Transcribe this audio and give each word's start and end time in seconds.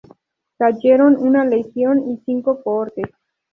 Cayeron 0.57 1.15
una 1.19 1.45
legión 1.45 2.09
y 2.09 2.17
cinco 2.25 2.63
cohortes. 2.63 3.05